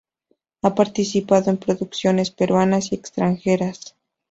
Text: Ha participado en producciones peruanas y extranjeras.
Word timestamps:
Ha 0.63 0.73
participado 0.73 1.51
en 1.51 1.57
producciones 1.57 2.31
peruanas 2.31 2.91
y 2.91 2.95
extranjeras. 2.95 3.95